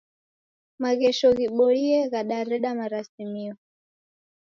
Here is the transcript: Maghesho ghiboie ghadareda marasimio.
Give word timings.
Maghesho 0.81 1.29
ghiboie 1.37 1.97
ghadareda 2.11 2.69
marasimio. 2.79 3.53